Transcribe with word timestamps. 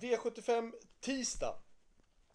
V75 0.00 0.72
tisdag. 1.00 1.54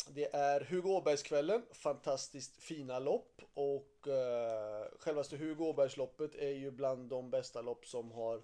Det 0.10 0.36
är 0.36 0.62
Hugo 0.62 0.90
Åbergskvällen, 0.90 1.62
fantastiskt 1.72 2.58
fina 2.58 3.00
lopp 3.00 3.42
och 3.54 4.08
eh, 4.08 4.86
självaste 5.00 5.38
Hugo 5.38 5.66
Åbergsloppet 5.66 6.36
är 6.36 6.52
ju 6.52 6.72
bland 6.72 7.10
de 7.10 7.30
bästa 7.30 7.62
lopp 7.62 7.86
som 7.86 8.12
har, 8.12 8.42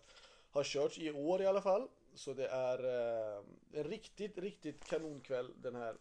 har 0.52 0.63
körts 0.63 0.99
i 0.99 1.12
år 1.12 1.42
i 1.42 1.46
alla 1.46 1.62
fall. 1.62 1.88
Så 2.15 2.34
det 2.34 2.47
är 2.47 2.84
eh, 2.84 3.44
en 3.73 3.84
riktigt, 3.84 4.38
riktigt 4.38 4.86
kanonkväll 4.86 5.51
den 5.61 5.75
här, 5.75 5.95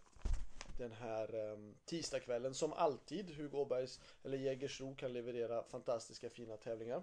den 0.78 0.92
här 0.92 1.34
eh, 1.34 1.58
tisdagskvällen. 1.84 2.54
Som 2.54 2.72
alltid, 2.72 3.30
Hugo 3.30 3.58
Åbergs 3.58 4.00
eller 4.24 4.38
Jägersro 4.38 4.94
kan 4.94 5.12
leverera 5.12 5.62
fantastiska 5.62 6.30
fina 6.30 6.56
tävlingar. 6.56 7.02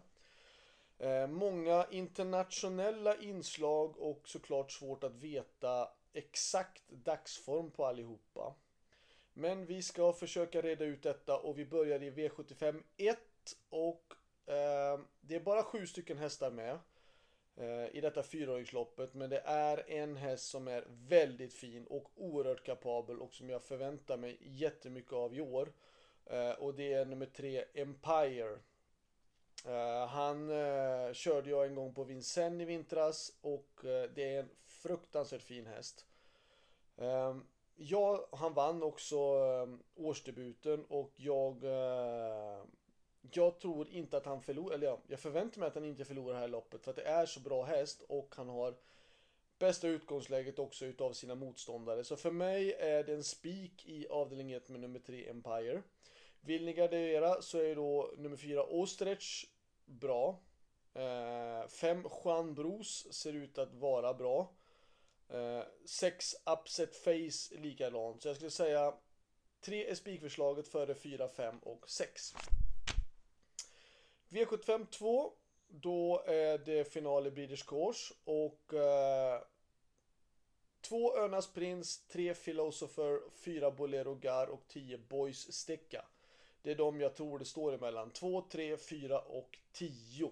Eh, 1.00 1.28
många 1.28 1.86
internationella 1.92 3.16
inslag 3.16 3.98
och 3.98 4.22
såklart 4.26 4.72
svårt 4.72 5.04
att 5.04 5.16
veta 5.16 5.90
exakt 6.18 6.84
dagsform 6.90 7.72
på 7.72 7.86
allihopa. 7.86 8.56
Men 9.34 9.66
vi 9.66 9.82
ska 9.82 10.14
försöka 10.14 10.62
reda 10.62 10.86
ut 10.86 11.04
detta 11.04 11.38
och 11.38 11.60
vi 11.60 11.66
börjar 11.66 12.04
i 12.04 12.12
V75 12.12 12.84
1 12.98 13.18
och 13.70 14.14
eh, 14.46 15.00
det 15.22 15.36
är 15.36 15.40
bara 15.40 15.64
sju 15.64 15.88
stycken 15.88 16.18
hästar 16.18 16.52
med 16.52 16.80
eh, 17.56 17.96
i 17.96 18.02
detta 18.02 18.24
fyraåringsloppet 18.24 19.14
men 19.14 19.30
det 19.30 19.42
är 19.46 19.90
en 19.90 20.16
häst 20.16 20.50
som 20.50 20.68
är 20.68 20.84
väldigt 20.88 21.54
fin 21.54 21.88
och 21.88 22.12
oerhört 22.16 22.66
kapabel 22.66 23.20
och 23.20 23.34
som 23.34 23.50
jag 23.50 23.64
förväntar 23.64 24.18
mig 24.18 24.38
jättemycket 24.42 25.14
av 25.14 25.36
i 25.36 25.42
år. 25.42 25.74
Eh, 26.26 26.52
och 26.52 26.74
det 26.74 26.94
är 26.94 27.06
nummer 27.06 27.26
tre 27.26 27.66
Empire. 27.74 28.58
Uh, 29.66 30.08
han 30.08 30.50
uh, 30.50 31.14
körde 31.14 31.50
jag 31.50 31.66
en 31.66 31.76
gång 31.76 31.94
på 31.94 32.04
Vincennes 32.04 32.62
i 32.62 32.66
vintras 32.66 33.34
och 33.42 33.82
uh, 33.84 34.04
det 34.16 34.36
är 34.36 34.40
en 34.40 34.50
fruktansvärt 34.88 35.44
fin 35.44 35.66
häst. 35.66 36.06
Ehm, 36.98 37.46
ja, 37.76 38.28
han 38.32 38.54
vann 38.54 38.84
också 38.84 39.18
ehm, 39.18 39.84
årsdebuten 39.96 40.86
och 40.86 41.12
jag 41.16 41.64
eh, 41.64 42.64
jag 43.32 43.60
tror 43.60 43.90
inte 43.90 44.18
att 44.18 44.26
han 44.26 44.42
förlorar, 44.42 44.76
eller 44.76 44.88
ja, 44.88 45.00
jag 45.08 45.20
förväntar 45.20 45.60
mig 45.60 45.68
att 45.68 45.76
han 45.76 45.86
inte 45.86 46.06
förlorar 46.06 46.34
det 46.34 46.40
här 46.40 46.48
loppet 46.48 46.84
för 46.84 46.92
att 46.92 46.98
det 46.98 47.08
är 47.08 47.26
så 47.26 47.40
bra 47.40 47.64
häst 47.64 48.02
och 48.08 48.34
han 48.38 48.50
har 48.50 48.76
bästa 49.60 49.88
utgångsläget 49.88 50.60
också 50.60 50.86
utav 50.86 51.14
sina 51.14 51.36
motståndare. 51.36 52.04
Så 52.04 52.16
för 52.16 52.32
mig 52.32 52.74
är 52.74 53.04
det 53.04 53.14
en 53.14 53.24
spik 53.24 53.86
i 53.86 54.08
avdelning 54.08 54.52
1 54.52 54.70
med 54.70 54.80
nummer 54.80 55.00
3 55.00 55.30
Empire. 55.30 55.82
Vill 56.42 56.66
ni 56.66 56.74
gardera 56.74 57.42
så 57.42 57.58
är 57.58 57.76
då 57.76 58.12
nummer 58.18 58.38
4 58.38 58.64
Ostrich 58.64 59.46
bra. 59.86 60.40
5 61.70 62.00
eh, 62.00 62.12
Juan 62.24 62.56
Bros 62.56 63.14
ser 63.14 63.34
ut 63.34 63.58
att 63.58 63.74
vara 63.74 64.14
bra. 64.14 64.54
6 65.86 66.34
eh, 66.34 66.54
Upset 66.54 66.96
Face 66.96 67.56
likadant. 67.60 68.22
Så 68.22 68.28
jag 68.28 68.36
skulle 68.36 68.52
säga 68.52 68.94
3 69.62 69.90
är 69.90 69.96
spikförslaget 69.96 70.68
före 70.68 70.96
4, 70.96 71.28
5 71.28 71.60
och 71.60 71.90
6. 71.90 72.34
V75 74.30 74.86
2. 74.86 75.34
Då 75.70 76.24
är 76.28 76.58
det 76.58 76.94
final 76.94 77.28
i 77.28 77.32
British 77.32 77.66
Course 77.66 78.14
och 78.24 78.74
eh, 78.74 79.42
Två 80.82 81.18
Örnas 81.18 81.54
Prins, 81.54 82.08
tre 82.08 82.34
Philosopher, 82.34 83.22
fyra 83.36 83.72
Bolero 83.72 84.16
Gar 84.16 84.48
och 84.48 84.68
tio 84.68 84.98
Boys 84.98 85.54
Sticka. 85.54 86.06
Det 86.62 86.72
är 86.72 86.76
de 86.76 87.02
jag 87.02 87.16
tror 87.16 87.40
det 87.40 87.46
står 87.46 87.74
emellan. 87.74 88.12
2, 88.12 88.42
3, 88.52 88.78
4 88.78 89.20
och 89.20 89.58
10. 89.72 90.32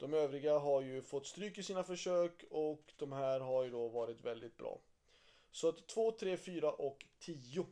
De 0.00 0.14
övriga 0.14 0.58
har 0.58 0.80
ju 0.80 1.02
fått 1.02 1.26
stryk 1.26 1.58
i 1.58 1.62
sina 1.62 1.84
försök 1.84 2.44
och 2.50 2.92
de 2.96 3.12
här 3.12 3.40
har 3.40 3.64
ju 3.64 3.70
då 3.70 3.88
varit 3.88 4.24
väldigt 4.24 4.56
bra. 4.56 4.78
Så 5.50 5.68
att 5.68 5.86
2, 5.86 6.12
3, 6.12 6.36
4 6.36 6.70
och 6.72 7.06
10. 7.18 7.66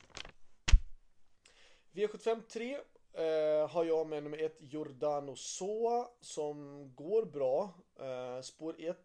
V75 1.93 2.43
3 2.49 2.75
eh, 3.13 3.69
har 3.69 3.85
jag 3.85 4.07
med 4.07 4.23
nummer 4.23 4.39
1 4.39 4.57
Giordano 4.61 5.37
Soa 5.37 6.09
som 6.21 6.91
går 6.95 7.25
bra. 7.25 7.75
Eh, 8.01 8.41
spår 8.41 8.77
1 8.79 8.97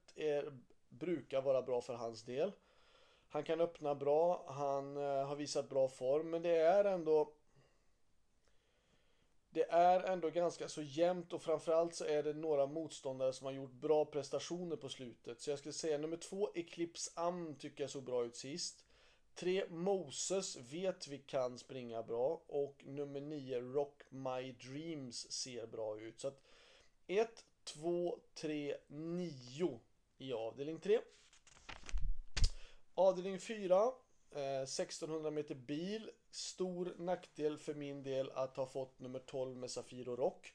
brukar 0.90 1.42
vara 1.42 1.62
bra 1.62 1.82
för 1.82 1.94
hans 1.94 2.24
del. 2.24 2.52
Han 3.30 3.44
kan 3.44 3.62
öppna 3.62 3.96
bra, 3.96 4.46
han 4.48 4.98
eh, 4.98 5.28
har 5.28 5.36
visat 5.36 5.70
bra 5.70 5.88
form 5.88 6.30
men 6.30 6.42
det 6.42 6.58
är 6.58 6.86
ändå 6.86 7.34
det 9.54 9.72
är 9.72 10.00
ändå 10.00 10.30
ganska 10.30 10.68
så 10.68 10.82
jämnt 10.82 11.34
och 11.34 11.42
framförallt 11.42 11.96
så 11.96 12.06
är 12.06 12.24
det 12.24 12.34
några 12.34 12.66
motståndare 12.66 13.34
som 13.34 13.46
har 13.46 13.54
gjort 13.54 13.72
bra 13.72 14.06
prestationer 14.06 14.76
på 14.76 14.90
slutet. 14.90 15.42
Så 15.42 15.50
jag 15.50 15.60
skulle 15.60 15.74
säga 15.74 15.98
nummer 15.98 16.18
två 16.18 16.52
Eclipse 16.56 17.12
Am 17.16 17.56
tycker 17.56 17.84
jag 17.84 17.90
såg 17.90 18.04
bra 18.04 18.26
ut 18.26 18.36
sist. 18.36 18.86
Tre 19.36 19.66
Moses 19.70 20.58
vet 20.58 21.08
vi 21.08 21.18
kan 21.18 21.58
springa 21.58 22.04
bra 22.04 22.44
och 22.48 22.84
nummer 22.86 23.22
nio 23.22 23.60
Rock 23.60 24.02
My 24.10 24.52
Dreams 24.52 25.32
ser 25.32 25.68
bra 25.68 26.00
ut. 26.00 26.20
Så 26.20 26.28
att 26.28 26.42
1, 27.08 27.46
2, 27.64 28.20
3, 28.34 28.78
9 28.88 29.80
i 30.18 30.34
avdelning 30.34 30.80
3. 30.80 31.00
Avdelning 32.96 33.40
4 33.40 33.92
1600 34.32 35.28
eh, 35.28 35.34
meter 35.34 35.56
bil. 35.56 36.12
Stor 36.34 36.96
nackdel 36.98 37.58
för 37.58 37.74
min 37.74 38.04
del 38.04 38.32
att 38.32 38.58
ha 38.58 38.66
fått 38.66 39.00
nummer 39.00 39.20
12 39.20 39.58
med 39.58 39.72
Safiro 39.72 40.16
Rock. 40.16 40.54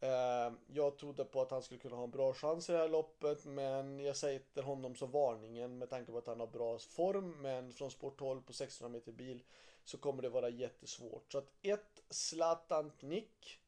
Eh, 0.00 0.52
jag 0.66 0.98
trodde 0.98 1.24
på 1.24 1.42
att 1.42 1.50
han 1.50 1.62
skulle 1.62 1.80
kunna 1.80 1.96
ha 1.96 2.04
en 2.04 2.10
bra 2.10 2.34
chans 2.34 2.68
i 2.68 2.72
det 2.72 2.78
här 2.78 2.88
loppet 2.88 3.44
men 3.44 4.00
jag 4.00 4.16
sätter 4.16 4.62
honom 4.62 4.94
som 4.94 5.10
varningen 5.10 5.78
med 5.78 5.90
tanke 5.90 6.12
på 6.12 6.18
att 6.18 6.26
han 6.26 6.40
har 6.40 6.46
bra 6.46 6.78
form 6.78 7.42
men 7.42 7.72
från 7.72 7.90
sport 7.90 8.18
12 8.18 8.42
på 8.42 8.52
600 8.52 8.98
meter 8.98 9.12
bil 9.12 9.42
så 9.84 9.98
kommer 9.98 10.22
det 10.22 10.28
vara 10.28 10.48
jättesvårt. 10.48 11.32
Så 11.32 11.38
att 11.38 11.52
1 11.62 11.80
Zlatan 12.10 12.92
Nick 13.00 13.60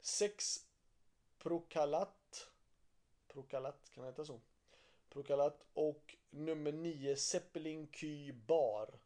6 0.00 0.66
Prokalat 1.38 2.48
Prokalat, 3.28 3.90
kan 3.94 4.04
det 4.04 4.10
heta 4.10 4.24
så? 4.24 4.40
Prokalat 5.08 5.64
och 5.74 6.16
nummer 6.30 6.72
9 6.72 7.16
Zeppelin 7.16 7.86
Ky 7.86 8.32
Bar. 8.32 8.98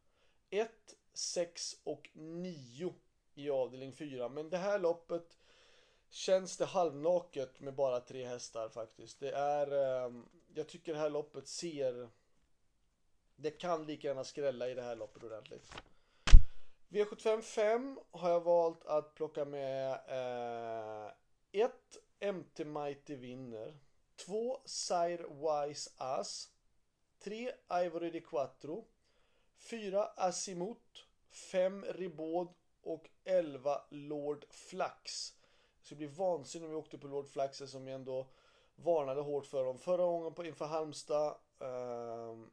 1, 0.50 0.71
6 1.19 1.77
och 1.84 2.10
9 2.15 2.94
i 3.34 3.50
avdelning 3.50 3.93
4. 3.93 4.28
Men 4.28 4.50
det 4.50 4.56
här 4.56 4.78
loppet 4.78 5.38
känns 6.09 6.56
det 6.56 6.65
halvnaket 6.65 7.60
med 7.60 7.75
bara 7.75 8.00
tre 8.00 8.27
hästar 8.27 8.69
faktiskt. 8.69 9.21
Det 9.21 9.31
är, 9.31 9.72
ehm, 10.06 10.28
jag 10.55 10.69
tycker 10.69 10.93
det 10.93 10.99
här 10.99 11.10
loppet 11.10 11.49
ser, 11.49 12.09
det 13.37 13.50
kan 13.50 13.87
lika 13.87 14.09
gärna 14.09 14.25
skrälla 14.25 14.69
i 14.69 14.75
det 14.75 14.82
här 14.82 14.97
loppet 14.97 15.22
ordentligt. 15.22 15.72
V75 16.88 17.43
5 17.43 17.99
har 18.10 18.31
jag 18.31 18.41
valt 18.41 18.84
att 18.84 19.15
plocka 19.15 19.44
med 19.44 19.93
1 21.53 21.72
eh, 22.21 22.32
MT 22.32 22.65
Mighty 22.65 23.16
vinner. 23.16 23.78
2 24.16 24.60
Sire 24.65 25.26
Wise 25.28 25.91
As 25.97 26.49
3 27.19 27.53
Ivory 27.84 28.10
di 28.10 28.21
Quattro 28.21 28.88
4 29.56 30.05
Asimut 30.16 31.06
5 31.36 31.84
Ribaud 31.84 32.48
och 32.82 33.08
11 33.24 33.80
Lord 33.91 34.44
Flax. 34.50 35.34
Det 35.80 35.84
skulle 35.84 35.98
bli 35.98 36.06
vansinnigt 36.06 36.64
om 36.64 36.70
vi 36.70 36.76
åkte 36.76 36.98
på 36.98 37.06
Lord 37.06 37.28
Flax 37.28 37.58
som 37.58 37.84
vi 37.84 37.92
ändå 37.92 38.26
varnade 38.76 39.20
hårt 39.20 39.46
för 39.46 39.64
dem 39.64 39.78
förra 39.78 40.04
gången 40.04 40.34
på 40.34 40.44
inför 40.44 40.66
Halmstad. 40.66 41.36
Um, 41.58 42.50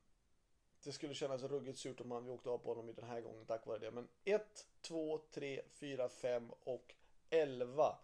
det 0.83 0.91
skulle 0.91 1.13
kännas 1.13 1.43
ruggigt 1.43 1.79
surt 1.79 2.01
om 2.01 2.25
vi 2.25 2.31
åkte 2.31 2.49
av 2.49 2.57
på 2.57 2.69
honom 2.69 2.89
i 2.89 2.93
den 2.93 3.05
här 3.05 3.21
gången 3.21 3.45
tack 3.45 3.65
vare 3.65 3.79
det. 3.79 3.91
Men 3.91 4.07
1, 4.23 4.65
2, 4.81 5.21
3, 5.31 5.61
4, 5.69 6.09
5 6.09 6.51
och 6.63 6.95
11. 7.29 7.95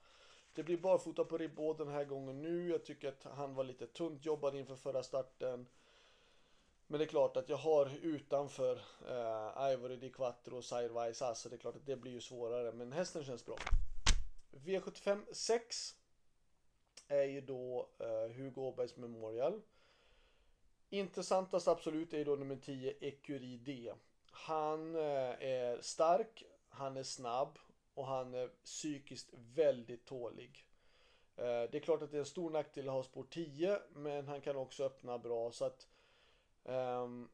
Det 0.53 0.63
blir 0.63 0.77
barfota 0.77 1.23
på 1.23 1.37
Ribaud 1.37 1.77
den 1.77 1.87
här 1.87 2.05
gången 2.05 2.41
nu. 2.41 2.69
Jag 2.69 2.85
tycker 2.85 3.07
att 3.07 3.23
han 3.23 3.55
var 3.55 3.63
lite 3.63 3.87
tunt 3.87 4.25
jobbad 4.25 4.55
inför 4.55 4.75
förra 4.75 5.03
starten. 5.03 5.67
Men 6.91 6.99
det 6.99 7.05
är 7.05 7.09
klart 7.09 7.37
att 7.37 7.49
jag 7.49 7.57
har 7.57 7.91
utanför 8.01 8.81
eh, 9.07 9.71
Ivory 9.71 9.95
Di 9.95 10.09
Quattro 10.09 10.57
och 10.57 10.65
Sidewise 10.65 11.35
så 11.35 11.49
det 11.49 11.55
är 11.55 11.59
klart 11.59 11.75
att 11.75 11.85
det 11.85 11.95
blir 11.95 12.11
ju 12.11 12.21
svårare. 12.21 12.71
Men 12.71 12.91
hästen 12.91 13.23
känns 13.23 13.45
bra. 13.45 13.55
V75 14.51 15.33
6 15.33 15.95
är 17.07 17.23
ju 17.23 17.41
då 17.41 17.89
eh, 17.99 18.35
Hugo 18.35 18.61
Åbergs 18.61 18.97
Memorial. 18.97 19.61
Intressantast 20.89 21.67
absolut 21.67 22.13
är 22.13 22.17
ju 22.17 22.23
då 22.23 22.35
nummer 22.35 22.55
10 22.55 22.93
Ecurie 23.01 23.57
D. 23.57 23.93
Han 24.31 24.95
eh, 24.95 25.01
är 25.39 25.81
stark, 25.81 26.43
han 26.69 26.97
är 26.97 27.03
snabb 27.03 27.59
och 27.93 28.07
han 28.07 28.33
är 28.33 28.47
psykiskt 28.47 29.29
väldigt 29.33 30.05
tålig. 30.05 30.65
Eh, 31.35 31.43
det 31.43 31.75
är 31.75 31.79
klart 31.79 32.01
att 32.01 32.11
det 32.11 32.17
är 32.17 32.19
en 32.19 32.25
stor 32.25 32.49
nackdel 32.49 32.87
att 32.87 32.93
ha 32.93 33.03
spår 33.03 33.25
10 33.29 33.79
men 33.93 34.27
han 34.27 34.41
kan 34.41 34.55
också 34.55 34.83
öppna 34.83 35.17
bra 35.17 35.51
så 35.51 35.65
att 35.65 35.87
um, 36.63 37.29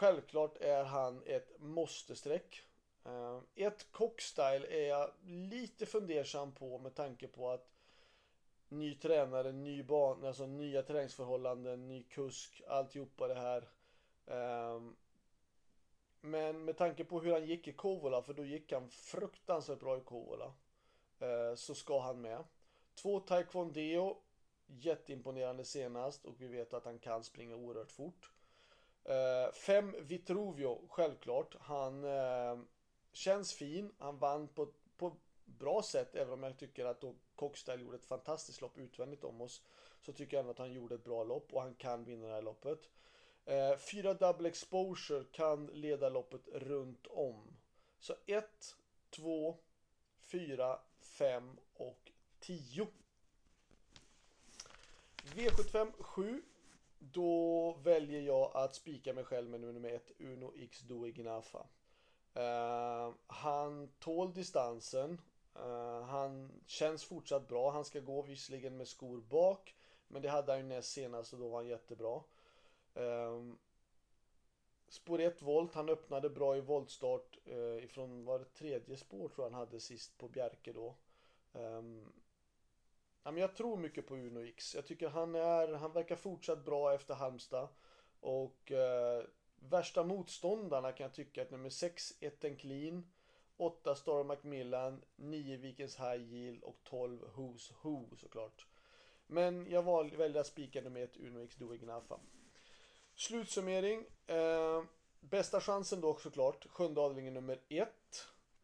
Självklart 0.00 0.56
är 0.56 0.84
han 0.84 1.22
ett 1.26 1.60
måste-streck. 1.60 2.62
Um, 3.02 3.46
ett 3.54 3.92
cockstyle 3.92 4.66
är 4.70 4.88
jag 4.88 5.10
lite 5.24 5.86
fundersam 5.86 6.52
på 6.52 6.78
med 6.78 6.94
tanke 6.94 7.28
på 7.28 7.50
att 7.50 7.70
ny 8.68 8.94
tränare, 8.94 9.52
ny 9.52 9.82
bana, 9.82 10.28
alltså 10.28 10.46
nya 10.46 10.82
träningsförhållanden, 10.82 11.88
ny 11.88 12.02
kusk, 12.02 12.62
alltihopa 12.68 13.28
det 13.28 13.34
här. 13.34 13.68
Um, 14.24 14.96
men 16.20 16.64
med 16.64 16.76
tanke 16.76 17.04
på 17.04 17.20
hur 17.20 17.32
han 17.32 17.46
gick 17.46 17.68
i 17.68 17.72
Kovola, 17.72 18.22
för 18.22 18.34
då 18.34 18.44
gick 18.44 18.72
han 18.72 18.88
fruktansvärt 18.88 19.80
bra 19.80 19.98
i 19.98 20.00
Kovola, 20.00 20.52
uh, 21.22 21.28
eh, 21.28 21.54
så 21.54 21.74
ska 21.74 22.00
han 22.00 22.20
med. 22.20 22.44
Två 22.94 23.20
Taekwondo, 23.20 24.22
jätteimponerande 24.78 25.64
senast 25.64 26.24
och 26.24 26.34
vi 26.38 26.46
vet 26.46 26.74
att 26.74 26.84
han 26.84 26.98
kan 26.98 27.24
springa 27.24 27.56
oerhört 27.56 27.92
fort. 27.92 28.32
Uh, 29.08 29.52
fem 29.52 29.96
Vitruvio, 30.00 30.88
självklart. 30.88 31.56
Han 31.60 32.04
uh, 32.04 32.60
känns 33.12 33.54
fin, 33.54 33.92
han 33.98 34.18
vann 34.18 34.48
på, 34.48 34.72
på 34.96 35.16
bra 35.44 35.82
sätt, 35.82 36.14
även 36.14 36.32
om 36.32 36.42
jag 36.42 36.58
tycker 36.58 36.84
att 36.84 37.00
då 37.00 37.14
Cockstyle 37.34 37.82
gjorde 37.82 37.96
ett 37.96 38.06
fantastiskt 38.06 38.60
lopp 38.60 38.78
utvändigt 38.78 39.24
om 39.24 39.40
oss. 39.40 39.62
Så 40.00 40.12
tycker 40.12 40.36
jag 40.36 40.40
ändå 40.40 40.50
att 40.50 40.58
han 40.58 40.72
gjorde 40.72 40.94
ett 40.94 41.04
bra 41.04 41.24
lopp 41.24 41.52
och 41.52 41.62
han 41.62 41.74
kan 41.74 42.04
vinna 42.04 42.26
det 42.26 42.32
här 42.32 42.42
loppet. 42.42 42.88
Eh, 43.44 43.76
fyra 43.76 44.14
double 44.14 44.48
exposure 44.48 45.24
kan 45.32 45.66
leda 45.66 46.08
loppet 46.08 46.48
runt 46.52 47.06
om. 47.06 47.56
Så 47.98 48.14
1, 48.26 48.76
2, 49.10 49.58
4, 50.20 50.78
5 51.00 51.58
och 51.74 52.12
10. 52.40 52.86
V75 55.34 55.92
7. 56.02 56.42
Då 56.98 57.72
väljer 57.72 58.20
jag 58.20 58.50
att 58.54 58.74
spika 58.74 59.12
mig 59.12 59.24
själv 59.24 59.50
med 59.50 59.60
nummer 59.60 59.90
1, 59.90 60.12
Uno 60.18 60.52
X 60.56 60.80
Due 60.80 61.10
Gnafa. 61.10 61.66
Uh, 62.36 62.42
eh, 62.42 63.12
han 63.26 63.88
tål 63.98 64.32
distansen. 64.32 65.20
Uh, 65.56 66.02
han 66.02 66.62
känns 66.66 67.04
fortsatt 67.04 67.48
bra. 67.48 67.70
Han 67.70 67.84
ska 67.84 68.00
gå 68.00 68.22
visserligen 68.22 68.76
med 68.76 68.88
skor 68.88 69.20
bak. 69.20 69.74
Men 70.08 70.22
det 70.22 70.28
hade 70.28 70.52
han 70.52 70.60
ju 70.60 70.66
näst 70.66 70.92
senast 70.92 71.32
och 71.32 71.38
då 71.38 71.48
var 71.48 71.58
han 71.58 71.66
jättebra. 71.66 72.22
Uh, 72.96 73.52
spår 74.88 75.20
1 75.20 75.42
volt, 75.42 75.74
han 75.74 75.88
öppnade 75.88 76.30
bra 76.30 76.56
i 76.56 76.60
voltstart 76.60 77.38
uh, 77.48 77.84
ifrån, 77.84 78.24
var 78.24 78.38
det 78.38 78.44
tredje 78.44 78.96
spår 78.96 79.28
tror 79.28 79.46
jag 79.46 79.50
han 79.50 79.60
hade 79.60 79.80
sist 79.80 80.18
på 80.18 80.28
Bjerke 80.28 80.72
då. 80.72 80.94
Um, 81.52 82.12
ja, 83.22 83.30
men 83.30 83.40
jag 83.40 83.54
tror 83.54 83.76
mycket 83.76 84.06
på 84.06 84.14
Uno 84.14 84.44
X. 84.44 84.74
Jag 84.74 84.86
tycker 84.86 85.08
han 85.08 85.34
är, 85.34 85.72
han 85.72 85.92
verkar 85.92 86.16
fortsatt 86.16 86.64
bra 86.64 86.94
efter 86.94 87.14
Halmstad. 87.14 87.68
Och 88.20 88.72
eh, 88.72 89.24
värsta 89.58 90.04
motståndarna 90.04 90.92
kan 90.92 91.04
jag 91.04 91.14
tycka 91.14 91.42
att 91.42 91.50
nummer 91.50 91.70
6, 91.70 92.14
Etten 92.20 92.56
Clean, 92.56 93.10
8 93.56 93.94
Star 93.94 94.24
Macmillan, 94.24 95.02
9 95.16 95.56
Vikens 95.56 95.96
High 95.96 96.22
Yield 96.22 96.62
och 96.62 96.80
12 96.84 97.20
Who's 97.34 97.72
Who 97.82 98.16
såklart. 98.16 98.66
Men 99.26 99.70
jag 99.70 99.82
val, 99.82 100.10
väljer 100.16 100.40
att 100.40 100.46
spika 100.46 100.80
nummer 100.80 101.00
1 101.00 101.16
Uno 101.16 101.44
X 101.44 101.56
Doing 101.56 101.80
Gnafa. 101.80 102.20
Slutsummering. 103.14 104.04
Eh, 104.26 104.82
bästa 105.20 105.60
chansen 105.60 106.00
då 106.00 106.16
såklart. 106.16 106.66
Sjunde 106.70 107.00
avdelningen 107.00 107.34
nummer 107.34 107.60
1. 107.68 107.88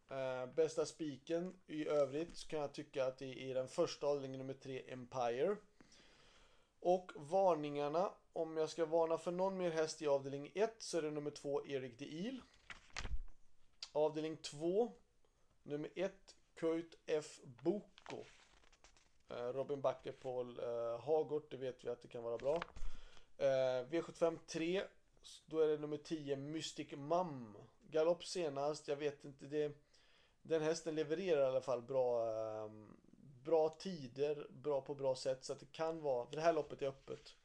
Eh, 0.09 0.45
bästa 0.45 0.85
spiken 0.85 1.53
i 1.67 1.87
övrigt 1.87 2.37
så 2.37 2.47
kan 2.47 2.59
jag 2.59 2.73
tycka 2.73 3.05
att 3.05 3.17
det 3.17 3.51
är 3.51 3.55
den 3.55 3.67
första 3.67 4.07
avdelningen 4.07 4.39
nummer 4.39 4.53
3 4.53 4.91
Empire. 4.91 5.55
Och 6.79 7.11
varningarna. 7.15 8.11
Om 8.33 8.57
jag 8.57 8.69
ska 8.69 8.85
varna 8.85 9.17
för 9.17 9.31
någon 9.31 9.57
mer 9.57 9.71
häst 9.71 10.01
i 10.01 10.07
avdelning 10.07 10.51
1 10.55 10.75
så 10.77 10.97
är 10.97 11.01
det 11.01 11.11
nummer 11.11 11.31
2 11.31 11.65
Erik 11.65 11.99
de 11.99 12.05
Il. 12.05 12.41
Avdelning 13.91 14.37
2 14.37 14.91
Nummer 15.63 15.89
1 15.95 16.35
Kurt 16.55 16.95
F. 17.05 17.39
Boko. 17.63 18.25
Eh, 19.29 19.53
Robin 19.53 19.81
Backe, 19.81 20.11
Paul 20.11 20.59
eh, 20.59 20.99
Hagort, 20.99 21.51
det 21.51 21.57
vet 21.57 21.85
vi 21.85 21.89
att 21.89 22.01
det 22.01 22.07
kan 22.07 22.23
vara 22.23 22.37
bra. 22.37 22.61
Eh, 23.37 23.85
V75 23.89 24.37
3, 24.47 24.83
då 25.45 25.59
är 25.59 25.67
det 25.67 25.77
nummer 25.77 25.97
10 25.97 26.35
Mystic 26.35 26.91
Mum. 26.91 27.57
Galopp 27.89 28.25
senast, 28.25 28.87
jag 28.87 28.95
vet 28.95 29.25
inte, 29.25 29.45
det, 29.45 29.71
den 30.47 30.61
hästen 30.61 30.95
levererar 30.95 31.41
i 31.41 31.45
alla 31.45 31.61
fall 31.61 31.81
bra, 31.81 32.29
ehm, 32.29 32.87
bra 33.43 33.69
tider, 33.69 34.47
bra 34.49 34.81
på 34.81 34.95
bra 34.95 35.15
sätt. 35.15 35.43
Så 35.45 35.53
att 35.53 35.59
det 35.59 35.71
kan 35.71 36.01
vara, 36.01 36.25
för 36.27 36.35
det 36.35 36.41
här 36.41 36.53
loppet 36.53 36.81
är 36.81 36.87
öppet. 36.87 37.35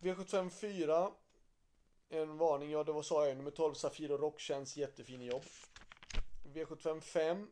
V75 0.00 0.50
4, 0.50 1.10
en 2.08 2.38
varning, 2.38 2.70
ja 2.70 2.84
det 2.84 2.92
var 2.92 3.02
sa 3.02 3.26
jag 3.26 3.36
nummer 3.36 3.50
12 3.50 3.74
Safiro 3.74 4.16
Rock 4.16 4.40
känns 4.40 4.76
jättefin 4.76 5.22
jobb. 5.22 5.42
V75 6.44 7.00
5 7.00 7.50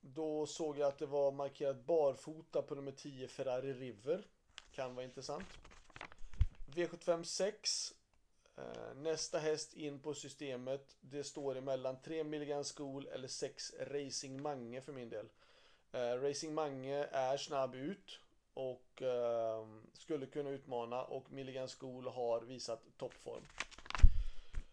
då 0.00 0.46
såg 0.46 0.78
jag 0.78 0.88
att 0.88 0.98
det 0.98 1.06
var 1.06 1.32
markerat 1.32 1.86
barfota 1.86 2.62
på 2.62 2.74
nummer 2.74 2.92
10 2.92 3.28
Ferrari 3.28 3.72
River. 3.72 4.26
Kan 4.72 4.94
vara 4.94 5.04
intressant. 5.04 5.46
V75 6.74 7.22
6. 7.22 7.94
Eh, 8.56 8.94
nästa 8.96 9.38
häst 9.38 9.74
in 9.74 10.00
på 10.00 10.14
systemet. 10.14 10.96
Det 11.00 11.24
står 11.24 11.56
emellan 11.56 11.96
3 12.02 12.24
Milligan 12.24 12.64
School 12.64 13.06
eller 13.06 13.28
6 13.28 13.72
Racing 13.80 14.42
Mange 14.42 14.80
för 14.80 14.92
min 14.92 15.08
del. 15.08 15.28
Eh, 15.92 16.22
Racing 16.22 16.54
Mange 16.54 17.08
är 17.12 17.36
snabb 17.36 17.74
ut 17.74 18.20
och 18.54 19.02
ehm, 19.02 19.82
skulle 19.92 20.26
kunna 20.26 20.50
utmana 20.50 21.02
och 21.02 21.32
Milligan 21.32 21.68
School 21.68 22.06
har 22.06 22.40
visat 22.40 22.82
toppform. 22.96 23.42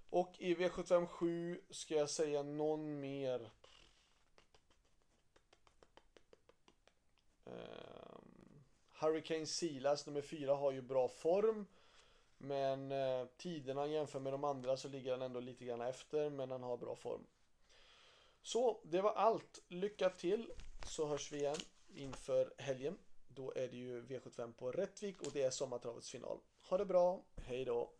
Och 0.09 0.35
i 0.37 0.55
V75 0.55 1.05
7 1.05 1.61
ska 1.69 1.95
jag 1.95 2.09
säga 2.09 2.43
någon 2.43 2.99
mer 2.99 3.49
ehm, 7.45 8.63
Hurricane 8.93 9.45
Silas 9.45 10.05
nummer 10.05 10.21
4 10.21 10.55
har 10.55 10.71
ju 10.71 10.81
bra 10.81 11.07
form. 11.07 11.65
Men 12.41 12.91
eh, 12.91 13.25
tiderna 13.37 13.87
jämfört 13.87 14.21
med 14.21 14.33
de 14.33 14.43
andra 14.43 14.77
så 14.77 14.87
ligger 14.87 15.11
han 15.11 15.21
ändå 15.21 15.39
lite 15.39 15.65
grann 15.65 15.81
efter. 15.81 16.29
Men 16.29 16.51
han 16.51 16.63
har 16.63 16.77
bra 16.77 16.95
form. 16.95 17.27
Så 18.41 18.81
det 18.83 19.01
var 19.01 19.13
allt. 19.13 19.63
Lycka 19.67 20.09
till 20.09 20.51
så 20.85 21.07
hörs 21.07 21.31
vi 21.31 21.37
igen 21.37 21.55
inför 21.87 22.53
helgen. 22.57 22.97
Då 23.27 23.53
är 23.55 23.67
det 23.67 23.77
ju 23.77 24.01
V75 24.01 24.53
på 24.53 24.71
Rättvik 24.71 25.21
och 25.21 25.31
det 25.33 25.43
är 25.43 25.49
sommartravets 25.49 26.11
final. 26.11 26.39
Ha 26.69 26.77
det 26.77 26.85
bra. 26.85 27.23
Hej 27.35 27.65
då. 27.65 27.91